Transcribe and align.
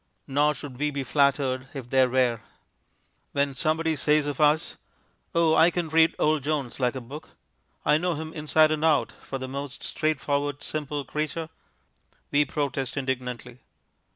Nor 0.25 0.55
should 0.55 0.79
we 0.79 0.89
be 0.89 1.03
flattered 1.03 1.67
if 1.75 1.91
there 1.91 2.09
were. 2.09 2.41
When 3.33 3.53
somebody 3.53 3.95
says 3.95 4.25
of 4.25 4.41
us, 4.41 4.77
"Oh, 5.35 5.53
I 5.53 5.69
can 5.69 5.89
read 5.89 6.15
old 6.17 6.43
Jones 6.43 6.79
like 6.79 6.95
a 6.95 6.99
book; 7.01 7.37
I 7.85 7.99
know 7.99 8.15
him 8.15 8.33
inside 8.33 8.71
and 8.71 8.83
out 8.83 9.11
for 9.11 9.37
the 9.37 9.47
most 9.47 9.83
straightforward, 9.83 10.63
simple 10.63 11.05
creature," 11.05 11.49
we 12.31 12.45
protest 12.45 12.97
indignantly. 12.97 13.59